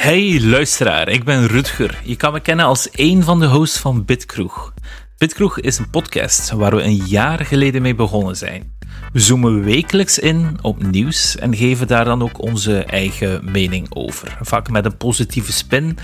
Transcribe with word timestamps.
Hey 0.00 0.40
luisteraar, 0.42 1.08
ik 1.08 1.24
ben 1.24 1.46
Rutger. 1.46 2.00
Je 2.04 2.16
kan 2.16 2.32
me 2.32 2.40
kennen 2.40 2.66
als 2.66 2.88
een 2.92 3.22
van 3.22 3.40
de 3.40 3.46
hosts 3.46 3.78
van 3.78 4.04
Bitkroeg. 4.04 4.72
Bitkroeg 5.18 5.60
is 5.60 5.78
een 5.78 5.90
podcast 5.90 6.50
waar 6.50 6.76
we 6.76 6.82
een 6.82 7.06
jaar 7.06 7.44
geleden 7.44 7.82
mee 7.82 7.94
begonnen 7.94 8.36
zijn. 8.36 8.72
We 9.12 9.20
zoomen 9.20 9.64
wekelijks 9.64 10.18
in 10.18 10.58
op 10.62 10.82
nieuws 10.82 11.36
en 11.36 11.56
geven 11.56 11.86
daar 11.86 12.04
dan 12.04 12.22
ook 12.22 12.42
onze 12.42 12.84
eigen 12.84 13.50
mening 13.52 13.94
over. 13.94 14.38
Vaak 14.40 14.70
met 14.70 14.84
een 14.84 14.96
positieve 14.96 15.52
spin, 15.52 15.98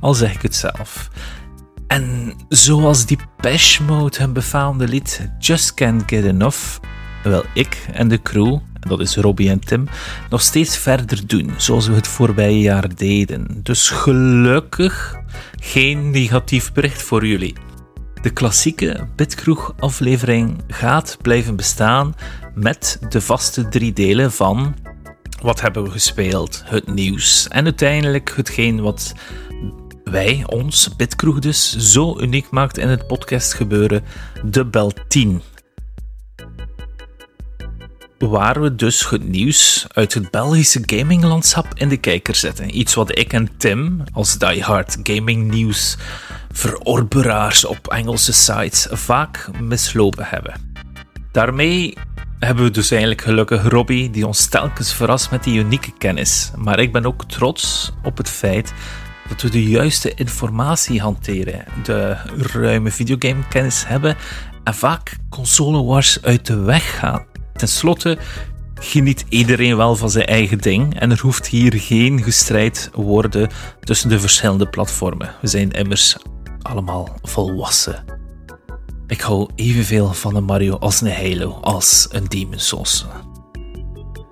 al 0.00 0.14
zeg 0.14 0.34
ik 0.34 0.42
het 0.42 0.54
zelf. 0.54 1.10
En 1.86 2.34
zoals 2.48 3.06
die 3.06 3.18
Mode 3.86 4.18
hun 4.18 4.32
befaamde 4.32 4.88
lied 4.88 5.30
Just 5.38 5.74
Can't 5.74 6.02
Get 6.06 6.24
Enough, 6.24 6.78
wil 7.22 7.44
ik 7.54 7.86
en 7.92 8.08
de 8.08 8.22
crew 8.22 8.58
dat 8.88 9.00
is 9.00 9.16
Robbie 9.16 9.50
en 9.50 9.60
Tim, 9.60 9.88
nog 10.30 10.40
steeds 10.40 10.76
verder 10.76 11.26
doen 11.26 11.50
zoals 11.56 11.86
we 11.86 11.94
het 11.94 12.08
voorbije 12.08 12.60
jaar 12.60 12.94
deden. 12.94 13.60
Dus 13.62 13.88
gelukkig 13.88 15.16
geen 15.60 16.10
negatief 16.10 16.72
bericht 16.72 17.02
voor 17.02 17.26
jullie. 17.26 17.54
De 18.22 18.30
klassieke 18.30 19.08
Bitkroeg-aflevering 19.16 20.62
gaat 20.68 21.18
blijven 21.22 21.56
bestaan 21.56 22.14
met 22.54 22.98
de 23.08 23.20
vaste 23.20 23.68
drie 23.68 23.92
delen 23.92 24.32
van 24.32 24.74
wat 25.42 25.60
hebben 25.60 25.82
we 25.82 25.90
gespeeld, 25.90 26.62
het 26.64 26.94
nieuws 26.94 27.48
en 27.48 27.64
uiteindelijk 27.64 28.32
hetgeen 28.36 28.80
wat 28.80 29.14
wij, 30.04 30.44
ons, 30.46 30.96
Bitkroeg 30.96 31.38
dus, 31.38 31.76
zo 31.76 32.20
uniek 32.20 32.50
maakt 32.50 32.78
in 32.78 32.88
het 32.88 33.06
podcastgebeuren, 33.06 34.04
de 34.44 34.64
Bel 34.64 34.92
10 35.08 35.42
waar 38.28 38.60
we 38.60 38.74
dus 38.74 39.08
het 39.08 39.28
nieuws 39.28 39.86
uit 39.92 40.14
het 40.14 40.30
Belgische 40.30 40.82
gaminglandschap 40.86 41.66
in 41.74 41.88
de 41.88 41.96
kijker 41.96 42.34
zetten. 42.34 42.78
Iets 42.78 42.94
wat 42.94 43.18
ik 43.18 43.32
en 43.32 43.56
Tim 43.56 44.02
als 44.12 44.38
diehard 44.38 44.96
gaming 45.02 45.50
nieuws 45.50 45.96
verorberaars 46.52 47.64
op 47.64 47.88
Engelse 47.88 48.32
sites 48.32 48.86
vaak 48.90 49.50
mislopen 49.60 50.24
hebben. 50.24 50.54
Daarmee 51.32 51.94
hebben 52.38 52.64
we 52.64 52.70
dus 52.70 52.90
eigenlijk 52.90 53.22
gelukkig 53.22 53.68
Robbie 53.68 54.10
die 54.10 54.26
ons 54.26 54.46
telkens 54.46 54.94
verrast 54.94 55.30
met 55.30 55.44
die 55.44 55.58
unieke 55.58 55.92
kennis. 55.98 56.50
Maar 56.56 56.78
ik 56.78 56.92
ben 56.92 57.06
ook 57.06 57.24
trots 57.24 57.92
op 58.02 58.16
het 58.16 58.28
feit 58.28 58.72
dat 59.28 59.42
we 59.42 59.50
de 59.50 59.64
juiste 59.64 60.14
informatie 60.14 61.00
hanteren, 61.00 61.64
de 61.82 62.16
ruime 62.52 62.90
videogamekennis 62.90 63.86
hebben 63.86 64.16
en 64.64 64.74
vaak 64.74 65.16
console 65.28 65.82
wars 65.82 66.22
uit 66.22 66.46
de 66.46 66.60
weg 66.60 66.98
gaan. 66.98 67.33
Ten 67.56 67.68
slotte 67.68 68.18
geniet 68.74 69.24
iedereen 69.28 69.76
wel 69.76 69.96
van 69.96 70.10
zijn 70.10 70.26
eigen 70.26 70.58
ding 70.58 71.00
en 71.00 71.10
er 71.10 71.20
hoeft 71.20 71.46
hier 71.46 71.72
geen 71.76 72.22
gestrijd 72.22 72.90
worden 72.94 73.48
tussen 73.80 74.08
de 74.08 74.20
verschillende 74.20 74.68
platformen. 74.68 75.34
We 75.40 75.46
zijn 75.46 75.70
immers 75.70 76.16
allemaal 76.62 77.18
volwassen. 77.22 78.04
Ik 79.06 79.20
hou 79.20 79.48
evenveel 79.54 80.12
van 80.12 80.36
een 80.36 80.44
Mario 80.44 80.76
als 80.76 81.00
een 81.00 81.12
Halo 81.12 81.58
als 81.60 82.08
een 82.10 82.24
Demon 82.28 82.58
Souls. 82.58 83.06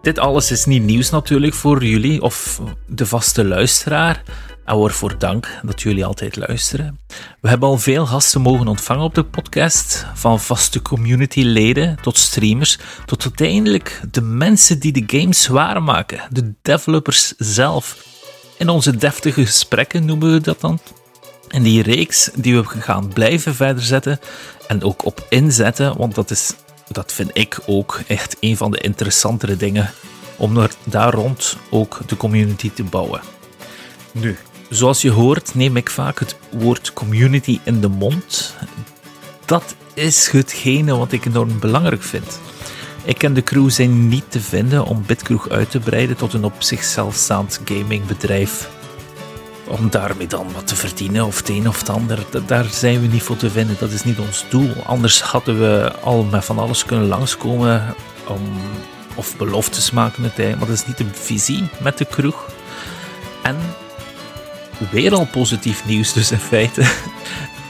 Dit 0.02 0.18
alles 0.18 0.50
is 0.50 0.64
niet 0.64 0.82
nieuws 0.82 1.10
natuurlijk 1.10 1.54
voor 1.54 1.84
jullie 1.84 2.22
of 2.22 2.60
de 2.86 3.06
vaste 3.06 3.44
luisteraar. 3.44 4.22
En 4.64 4.78
waarvoor 4.78 5.18
dank 5.18 5.48
dat 5.62 5.82
jullie 5.82 6.04
altijd 6.04 6.36
luisteren. 6.36 6.98
We 7.40 7.48
hebben 7.48 7.68
al 7.68 7.78
veel 7.78 8.06
gasten 8.06 8.40
mogen 8.40 8.68
ontvangen 8.68 9.04
op 9.04 9.14
de 9.14 9.24
podcast, 9.24 10.06
van 10.14 10.40
vaste 10.40 10.82
communityleden 10.82 11.98
tot 12.02 12.18
streamers, 12.18 12.78
tot 13.04 13.22
uiteindelijk 13.22 14.00
de 14.10 14.20
mensen 14.20 14.78
die 14.78 14.92
de 14.92 15.18
games 15.18 15.46
waarmaken, 15.46 16.20
de 16.30 16.54
developers 16.62 17.34
zelf. 17.36 18.04
In 18.58 18.68
onze 18.68 18.96
deftige 18.96 19.46
gesprekken 19.46 20.04
noemen 20.04 20.32
we 20.32 20.40
dat 20.40 20.60
dan. 20.60 20.78
En 21.48 21.62
die 21.62 21.82
reeks 21.82 22.30
die 22.34 22.56
we 22.56 22.64
gaan 22.64 23.08
blijven 23.08 23.54
verder 23.54 23.82
zetten 23.82 24.20
en 24.68 24.82
ook 24.82 25.04
op 25.04 25.26
inzetten, 25.28 25.96
want 25.96 26.14
dat, 26.14 26.30
is, 26.30 26.52
dat 26.88 27.12
vind 27.12 27.30
ik 27.32 27.58
ook 27.66 28.00
echt 28.06 28.36
een 28.40 28.56
van 28.56 28.70
de 28.70 28.80
interessantere 28.80 29.56
dingen 29.56 29.90
om 30.36 30.68
daar 30.84 31.14
rond 31.14 31.56
ook 31.70 32.00
de 32.06 32.16
community 32.16 32.70
te 32.70 32.84
bouwen. 32.84 33.20
Nu, 34.12 34.36
Zoals 34.72 35.02
je 35.02 35.10
hoort, 35.10 35.54
neem 35.54 35.76
ik 35.76 35.90
vaak 35.90 36.18
het 36.18 36.36
woord 36.50 36.92
community 36.92 37.58
in 37.64 37.80
de 37.80 37.88
mond. 37.88 38.54
Dat 39.44 39.74
is 39.94 40.28
hetgene 40.28 40.96
wat 40.96 41.12
ik 41.12 41.24
enorm 41.24 41.58
belangrijk 41.58 42.02
vind. 42.02 42.40
Ik 43.04 43.22
en 43.22 43.34
de 43.34 43.42
crew 43.42 43.70
zijn 43.70 44.08
niet 44.08 44.24
te 44.28 44.40
vinden 44.40 44.84
om 44.84 45.04
Bitkroeg 45.06 45.48
uit 45.48 45.70
te 45.70 45.78
breiden 45.78 46.16
tot 46.16 46.32
een 46.32 46.44
op 46.44 46.54
zichzelf 46.58 47.14
staand 47.14 47.60
gamingbedrijf. 47.64 48.70
Om 49.66 49.90
daarmee 49.90 50.26
dan 50.26 50.52
wat 50.52 50.66
te 50.66 50.76
verdienen 50.76 51.26
of 51.26 51.36
het 51.36 51.48
een 51.48 51.68
of 51.68 51.78
het 51.78 51.88
ander, 51.88 52.18
daar 52.46 52.66
zijn 52.70 53.00
we 53.00 53.06
niet 53.06 53.22
voor 53.22 53.36
te 53.36 53.50
vinden. 53.50 53.76
Dat 53.78 53.90
is 53.90 54.04
niet 54.04 54.18
ons 54.18 54.44
doel. 54.48 54.72
Anders 54.86 55.20
hadden 55.20 55.58
we 55.58 55.92
al 56.00 56.24
met 56.24 56.44
van 56.44 56.58
alles 56.58 56.84
kunnen 56.84 57.08
langskomen 57.08 57.94
om, 58.26 58.40
of 59.14 59.36
beloftes 59.36 59.90
maken 59.90 60.32
hij. 60.34 60.56
Maar 60.56 60.66
dat 60.66 60.76
is 60.76 60.86
niet 60.86 60.98
de 60.98 61.06
visie 61.12 61.68
met 61.82 61.98
de 61.98 62.04
kroeg. 62.04 62.50
En 63.42 63.56
weer 64.90 65.14
al 65.14 65.26
positief 65.26 65.86
nieuws 65.86 66.12
dus 66.12 66.30
in 66.30 66.38
feite. 66.38 66.82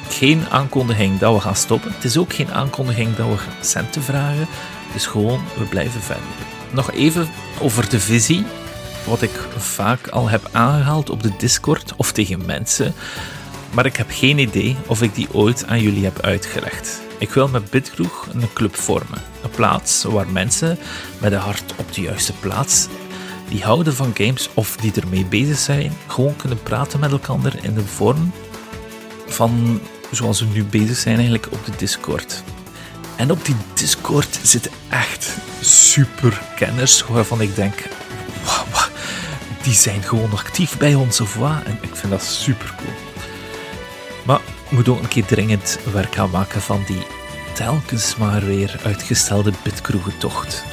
Geen 0.08 0.48
aankondiging 0.50 1.18
dat 1.18 1.34
we 1.34 1.40
gaan 1.40 1.56
stoppen. 1.56 1.92
Het 1.92 2.04
is 2.04 2.16
ook 2.16 2.32
geen 2.32 2.52
aankondiging 2.52 3.16
dat 3.16 3.26
we 3.26 3.36
centen 3.60 4.02
vragen. 4.02 4.46
Is 4.94 5.06
gewoon, 5.06 5.40
we 5.58 5.64
blijven 5.64 6.00
verder. 6.00 6.24
Nog 6.70 6.92
even 6.92 7.28
over 7.60 7.88
de 7.88 8.00
visie. 8.00 8.44
Wat 9.06 9.22
ik 9.22 9.46
vaak 9.56 10.08
al 10.08 10.28
heb 10.28 10.48
aangehaald 10.52 11.10
op 11.10 11.22
de 11.22 11.32
Discord 11.38 11.92
of 11.96 12.12
tegen 12.12 12.46
mensen. 12.46 12.94
Maar 13.74 13.86
ik 13.86 13.96
heb 13.96 14.06
geen 14.10 14.38
idee 14.38 14.76
of 14.86 15.02
ik 15.02 15.14
die 15.14 15.28
ooit 15.32 15.66
aan 15.66 15.80
jullie 15.80 16.04
heb 16.04 16.20
uitgelegd. 16.20 17.00
Ik 17.18 17.30
wil 17.30 17.48
met 17.48 17.70
Bitkroeg 17.70 18.28
een 18.32 18.52
club 18.52 18.76
vormen. 18.76 19.22
Een 19.42 19.50
plaats 19.50 20.02
waar 20.02 20.28
mensen 20.28 20.78
met 21.18 21.32
een 21.32 21.38
hart 21.38 21.74
op 21.76 21.92
de 21.94 22.00
juiste 22.00 22.32
plaats 22.32 22.88
die 23.52 23.64
houden 23.64 23.94
van 23.94 24.10
games 24.14 24.48
of 24.54 24.76
die 24.76 24.92
ermee 25.00 25.24
bezig 25.24 25.58
zijn, 25.58 25.92
gewoon 26.06 26.36
kunnen 26.36 26.62
praten 26.62 27.00
met 27.00 27.10
elkaar 27.10 27.64
in 27.64 27.74
de 27.74 27.86
vorm 27.86 28.32
van 29.26 29.80
zoals 30.10 30.40
we 30.40 30.46
nu 30.46 30.64
bezig 30.64 30.96
zijn 30.96 31.14
eigenlijk 31.14 31.52
op 31.52 31.64
de 31.64 31.72
Discord. 31.76 32.42
En 33.16 33.30
op 33.30 33.44
die 33.44 33.54
Discord 33.74 34.38
zitten 34.42 34.70
echt 34.88 35.36
super 35.60 36.42
kenners 36.56 37.06
waarvan 37.06 37.40
ik 37.40 37.54
denk, 37.54 37.74
wow, 38.44 38.86
die 39.62 39.74
zijn 39.74 40.02
gewoon 40.02 40.32
actief 40.32 40.78
bij 40.78 40.94
ons 40.94 41.20
of 41.20 41.34
wat. 41.34 41.62
En 41.64 41.78
ik 41.80 41.96
vind 41.96 42.12
dat 42.12 42.22
super 42.22 42.74
cool. 42.76 42.96
Maar 44.24 44.40
we 44.68 44.74
moeten 44.74 44.92
ook 44.92 45.02
een 45.02 45.08
keer 45.08 45.24
dringend 45.24 45.78
werk 45.92 46.14
gaan 46.14 46.30
maken 46.30 46.62
van 46.62 46.82
die 46.86 47.06
telkens 47.54 48.16
maar 48.16 48.44
weer 48.44 48.80
uitgestelde 48.84 49.52
bitkroegentocht. 49.62 50.64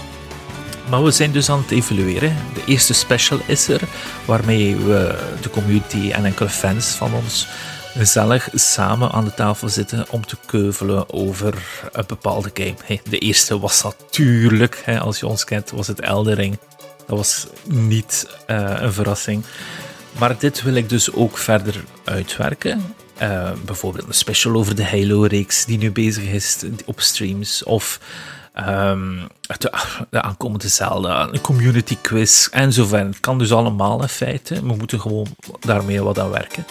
Maar 0.90 1.04
we 1.04 1.12
zijn 1.12 1.32
dus 1.32 1.50
aan 1.50 1.62
het 1.62 1.72
evalueren. 1.72 2.36
De 2.54 2.64
eerste 2.66 2.94
special 2.94 3.40
is 3.46 3.68
er, 3.68 3.82
waarmee 4.26 4.76
we 4.76 5.20
de 5.42 5.50
community 5.50 6.12
en 6.12 6.26
enkele 6.26 6.50
fans 6.50 6.88
van 6.88 7.14
ons 7.14 7.48
gezellig 7.96 8.50
samen 8.54 9.12
aan 9.12 9.26
de 9.26 9.34
tafel 9.34 9.70
zitten 9.70 10.06
om 10.10 10.26
te 10.26 10.38
keuvelen 10.46 11.14
over 11.14 11.54
een 11.92 12.04
bepaalde 12.08 12.52
game. 12.54 13.00
de 13.10 13.18
eerste 13.18 13.60
was 13.60 13.84
natuurlijk, 13.84 14.84
als 15.02 15.20
je 15.20 15.28
ons 15.28 15.44
kent, 15.44 15.72
was 15.72 15.88
het 15.88 16.00
Eldering. 16.00 16.58
Dat 17.08 17.18
was 17.18 17.48
niet 17.64 18.28
uh, 18.48 18.76
een 18.80 18.94
verrassing. 18.94 19.44
Maar 20.18 20.40
dit 20.40 20.62
wil 20.62 20.74
ik 20.74 20.90
dus 20.90 21.14
ook 21.14 21.38
verder 21.38 21.84
uitwerken. 22.04 22.96
Uh, 23.22 23.52
bijvoorbeeld 23.66 24.08
een 24.08 24.14
special 24.14 24.54
over 24.54 24.76
de 24.76 24.86
Halo-reeks 24.86 25.66
die 25.66 25.78
nu 25.78 25.92
bezig 25.92 26.24
is 26.24 26.58
op 26.86 27.02
streams. 27.02 27.64
Of 27.64 28.00
Um, 28.68 29.28
de, 29.58 29.72
de, 30.10 30.22
aankomende 30.22 30.68
Zelda, 30.68 31.28
een 31.32 31.42
community 31.42 31.98
quiz 32.02 32.48
en 32.52 32.74
zo 32.74 32.86
verder. 32.86 33.08
Het 33.08 33.20
kan 33.20 33.38
dus 33.38 33.52
allemaal 33.52 34.02
in 34.02 34.08
feite. 34.08 34.54
We 34.54 34.76
moeten 34.76 35.02
gewoon 35.02 35.28
daarmee 35.60 36.04
wat 36.04 36.20
aan 36.20 36.30
werken. 36.30 36.66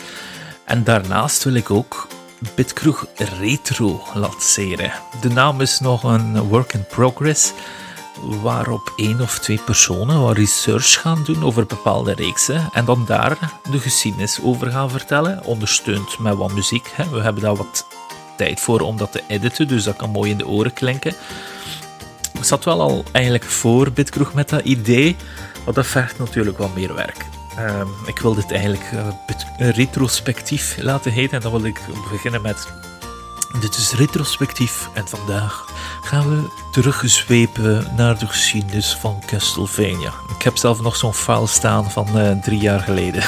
En 0.64 0.85
daarnaast 0.85 1.44
wil 1.44 1.55
ik 1.55 1.70
ook 1.70 2.06
Bitkroeg 2.55 3.06
Retro 3.40 4.02
lanceren. 4.14 4.93
De 5.20 5.29
naam 5.29 5.61
is 5.61 5.81
nog 5.81 6.02
een 6.02 6.40
work 6.40 6.73
in 6.73 6.87
progress, 6.87 7.52
waarop 8.43 8.93
één 8.96 9.20
of 9.20 9.38
twee 9.38 9.61
personen 9.64 10.20
wat 10.20 10.37
research 10.37 11.00
gaan 11.00 11.23
doen 11.25 11.44
over 11.44 11.67
bepaalde 11.67 12.14
reeksen 12.14 12.69
en 12.73 12.84
dan 12.84 13.05
daar 13.06 13.38
de 13.70 13.79
geschiedenis 13.79 14.41
over 14.43 14.70
gaan 14.70 14.91
vertellen, 14.91 15.44
ondersteund 15.44 16.19
met 16.19 16.37
wat 16.37 16.52
muziek. 16.52 16.94
We 17.11 17.20
hebben 17.20 17.43
daar 17.43 17.56
wat 17.56 17.87
tijd 18.37 18.61
voor 18.61 18.81
om 18.81 18.96
dat 18.96 19.12
te 19.12 19.23
editen, 19.29 19.69
dus 19.69 19.84
dat 19.84 19.96
kan 19.96 20.11
mooi 20.11 20.31
in 20.31 20.38
de 20.38 20.46
oren 20.46 20.73
klinken. 20.73 21.14
Ik 22.38 22.44
zat 22.44 22.64
wel 22.64 22.81
al 22.81 23.05
eigenlijk 23.12 23.44
voor 23.44 23.93
Bitkroeg 23.93 24.35
met 24.35 24.49
dat 24.49 24.61
idee, 24.61 25.17
maar 25.64 25.75
dat 25.75 25.87
vergt 25.87 26.19
natuurlijk 26.19 26.58
wel 26.58 26.70
meer 26.75 26.94
werk. 26.94 27.26
Ehm, 27.56 27.87
ik 28.06 28.19
wil 28.19 28.35
dit 28.35 28.50
eigenlijk 28.50 28.93
uh, 28.93 29.70
retrospectief 29.70 30.76
laten 30.81 31.12
heten 31.12 31.37
en 31.37 31.43
dan 31.43 31.52
wil 31.52 31.64
ik 31.64 31.81
beginnen 32.11 32.43
met 32.43 32.69
Dit 33.61 33.76
is 33.76 33.93
retrospectief 33.93 34.88
en 34.94 35.08
vandaag 35.08 35.73
gaan 36.02 36.29
we 36.29 36.50
teruggezwepen 36.73 37.87
naar 37.96 38.19
de 38.19 38.26
geschiedenis 38.26 38.96
van 39.00 39.23
Castlevania. 39.26 40.12
Ik 40.37 40.43
heb 40.43 40.56
zelf 40.56 40.81
nog 40.81 40.96
zo'n 40.96 41.14
file 41.14 41.46
staan 41.46 41.91
van 41.91 42.19
uh, 42.19 42.31
drie 42.31 42.58
jaar 42.58 42.81
geleden. 42.81 43.23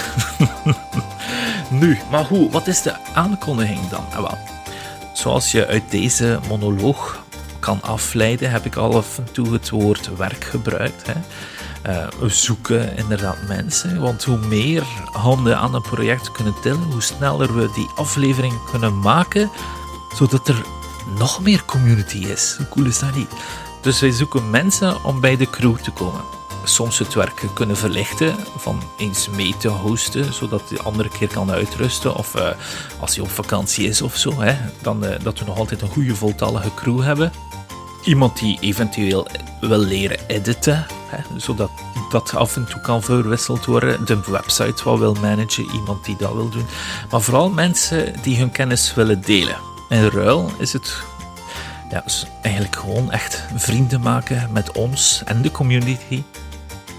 nu, 1.81 1.99
maar 2.11 2.25
hoe? 2.25 2.51
Wat 2.51 2.67
is 2.67 2.83
de 2.83 2.95
aankondiging 3.15 3.89
dan? 3.89 4.05
Wel, 4.13 4.39
zoals 5.13 5.53
je 5.53 5.67
uit 5.67 5.91
deze 5.91 6.41
monoloog 6.49 7.20
afleiden, 7.83 8.51
heb 8.51 8.65
ik 8.65 8.77
al 8.77 8.97
af 8.97 9.19
en 9.19 9.33
toe 9.33 9.53
het 9.53 9.71
woord 9.71 10.17
werk 10.17 10.45
gebruikt. 10.45 11.07
Hè. 11.07 11.15
Uh, 11.87 12.09
we 12.21 12.29
zoeken 12.29 12.97
inderdaad 12.97 13.37
mensen, 13.49 14.01
want 14.01 14.25
hoe 14.25 14.39
meer 14.39 14.83
handen 15.13 15.59
aan 15.59 15.75
een 15.75 15.83
project 15.83 16.33
kunnen 16.33 16.55
tillen, 16.63 16.93
hoe 16.93 17.03
sneller 17.03 17.55
we 17.57 17.71
die 17.75 17.89
aflevering 17.97 18.55
kunnen 18.71 18.99
maken, 18.99 19.51
zodat 20.15 20.49
er 20.49 20.63
nog 21.19 21.41
meer 21.41 21.65
community 21.65 22.19
is. 22.19 22.55
Hoe 22.57 22.69
cool 22.69 22.87
is 22.87 22.99
dat 22.99 23.15
niet? 23.15 23.31
Dus 23.83 24.01
wij 24.01 24.11
zoeken 24.11 24.51
mensen 24.51 25.05
om 25.05 25.21
bij 25.21 25.37
de 25.37 25.51
crew 25.51 25.77
te 25.77 25.91
komen. 25.91 26.21
Soms 26.65 26.99
het 26.99 27.15
werk 27.15 27.43
kunnen 27.55 27.77
verlichten, 27.77 28.35
van 28.57 28.83
eens 28.99 29.29
mee 29.29 29.57
te 29.57 29.69
hosten, 29.69 30.35
zodat 30.35 30.69
de 30.69 30.83
andere 30.83 31.09
keer 31.09 31.29
kan 31.29 31.51
uitrusten. 31.51 32.15
Of 32.17 32.37
uh, 32.37 32.49
als 33.01 33.15
hij 33.15 33.25
op 33.25 33.31
vakantie 33.31 33.89
is 33.89 34.03
of 34.03 34.17
zo, 34.17 34.41
hè, 34.41 34.57
dan 34.83 35.05
uh, 35.05 35.11
dat 35.23 35.39
we 35.39 35.45
nog 35.45 35.59
altijd 35.59 35.83
een 35.83 35.89
goede 35.89 36.15
voltallige 36.15 36.75
crew 36.75 37.03
hebben. 37.03 37.33
Iemand 38.05 38.39
die 38.39 38.59
eventueel 38.61 39.27
wil 39.61 39.79
leren 39.79 40.19
editen, 40.27 40.87
hè, 41.09 41.41
zodat 41.41 41.71
dat 42.11 42.35
af 42.35 42.57
en 42.57 42.65
toe 42.65 42.81
kan 42.81 43.03
verwisseld 43.03 43.65
worden. 43.65 44.05
De 44.05 44.21
website 44.27 44.85
wat 44.85 44.99
wil 44.99 45.15
managen, 45.15 45.71
iemand 45.75 46.05
die 46.05 46.17
dat 46.17 46.33
wil 46.33 46.49
doen. 46.49 46.67
Maar 47.11 47.21
vooral 47.21 47.51
mensen 47.51 48.15
die 48.23 48.39
hun 48.39 48.51
kennis 48.51 48.95
willen 48.95 49.21
delen. 49.21 49.57
In 49.89 50.09
ruil 50.09 50.53
is 50.59 50.73
het 50.73 50.97
ja, 51.91 52.05
eigenlijk 52.43 52.77
gewoon 52.77 53.11
echt 53.11 53.45
vrienden 53.55 54.01
maken 54.01 54.53
met 54.53 54.73
ons 54.73 55.23
en 55.25 55.43
de 55.43 55.51
community. 55.51 56.23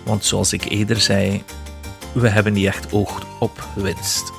Want 0.05 0.25
zoals 0.25 0.53
ik 0.53 0.65
eerder 0.65 1.01
zei, 1.01 1.43
we 2.11 2.29
hebben 2.29 2.53
niet 2.53 2.65
echt 2.65 2.93
oog 2.93 3.21
op 3.39 3.67
winst. 3.75 4.31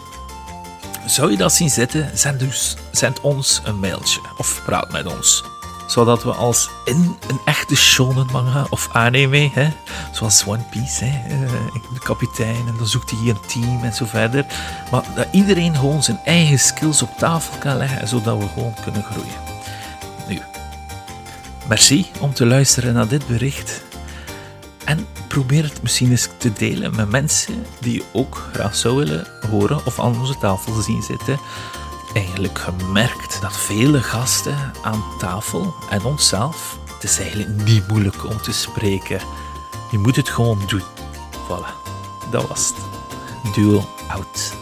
Zou 1.06 1.31
je 1.31 1.37
dat 1.37 1.53
zien 1.53 1.70
zitten, 1.70 2.19
zend, 2.19 2.38
dus, 2.38 2.76
zend 2.91 3.20
ons 3.20 3.61
een 3.64 3.79
mailtje 3.79 4.20
of 4.37 4.62
praat 4.64 4.93
met 4.93 5.06
ons 5.06 5.44
zodat 5.92 6.22
we 6.22 6.32
als 6.32 6.70
in 6.84 7.16
een 7.28 7.40
echte 7.44 7.76
shonen 7.76 8.26
manga 8.32 8.66
of 8.70 8.88
anime, 8.92 9.50
hè, 9.52 9.68
zoals 10.12 10.44
One 10.46 10.64
Piece, 10.70 11.04
hè, 11.04 11.34
uh, 11.34 11.50
de 11.94 12.00
kapitein 12.02 12.66
en 12.68 12.74
dan 12.78 12.86
zoekt 12.86 13.10
hij 13.10 13.28
een 13.28 13.40
team 13.46 13.82
en 13.82 13.94
zo 13.94 14.04
verder, 14.04 14.46
maar 14.90 15.04
dat 15.14 15.26
iedereen 15.30 15.76
gewoon 15.76 16.02
zijn 16.02 16.20
eigen 16.24 16.58
skills 16.58 17.02
op 17.02 17.18
tafel 17.18 17.58
kan 17.58 17.76
leggen, 17.76 18.08
zodat 18.08 18.38
we 18.38 18.48
gewoon 18.48 18.74
kunnen 18.82 19.02
groeien. 19.02 19.40
Nu, 20.28 20.40
merci 21.68 22.06
om 22.20 22.34
te 22.34 22.46
luisteren 22.46 22.94
naar 22.94 23.08
dit 23.08 23.26
bericht. 23.26 23.82
En 24.84 25.06
probeer 25.28 25.62
het 25.62 25.82
misschien 25.82 26.10
eens 26.10 26.28
te 26.36 26.52
delen 26.52 26.96
met 26.96 27.10
mensen 27.10 27.66
die 27.80 27.92
je 27.92 28.04
ook 28.12 28.48
graag 28.52 28.76
zou 28.76 28.96
willen 28.96 29.26
horen 29.50 29.86
of 29.86 30.00
aan 30.00 30.20
onze 30.20 30.38
tafel 30.38 30.82
zien 30.82 31.02
zitten 31.02 31.38
eigenlijk 32.14 32.59
gemerkt 32.59 33.41
dat 33.41 33.56
vele 33.56 34.03
gasten 34.03 34.73
aan 34.82 35.05
tafel 35.19 35.75
en 35.91 36.05
onszelf, 36.05 36.79
het 36.94 37.03
is 37.03 37.19
eigenlijk 37.19 37.64
niet 37.64 37.88
moeilijk 37.88 38.25
om 38.25 38.41
te 38.41 38.53
spreken. 38.53 39.20
Je 39.91 39.99
moet 39.99 40.17
het 40.17 40.29
gewoon 40.29 40.59
doen. 40.67 40.82
Voilà, 41.49 41.73
dat 42.31 42.49
was 42.49 42.69
het. 42.69 43.55
Duel 43.55 43.88
out. 44.09 44.62